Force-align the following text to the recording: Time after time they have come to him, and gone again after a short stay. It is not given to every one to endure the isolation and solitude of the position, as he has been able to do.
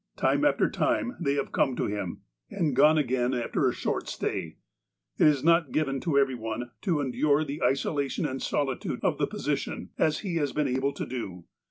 Time 0.17 0.43
after 0.43 0.67
time 0.67 1.15
they 1.19 1.35
have 1.35 1.51
come 1.51 1.75
to 1.75 1.85
him, 1.85 2.21
and 2.49 2.75
gone 2.75 2.97
again 2.97 3.35
after 3.35 3.69
a 3.69 3.71
short 3.71 4.07
stay. 4.09 4.57
It 5.19 5.27
is 5.27 5.43
not 5.43 5.71
given 5.71 5.99
to 5.99 6.17
every 6.17 6.33
one 6.33 6.71
to 6.81 7.01
endure 7.01 7.43
the 7.43 7.61
isolation 7.61 8.25
and 8.25 8.41
solitude 8.41 9.01
of 9.03 9.19
the 9.19 9.27
position, 9.27 9.91
as 9.99 10.21
he 10.21 10.37
has 10.37 10.53
been 10.53 10.67
able 10.67 10.93
to 10.93 11.05
do. 11.05 11.45